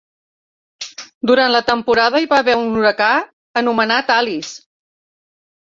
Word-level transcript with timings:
Durant 1.31 1.53
la 1.57 1.61
temporada 1.67 2.23
hi 2.25 2.29
va 2.33 2.41
haver 2.45 2.57
un 2.63 2.73
huracà 2.81 3.11
anomenat 3.65 4.13
Alice. 4.19 4.59